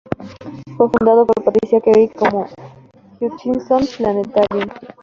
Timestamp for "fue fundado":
0.77-1.27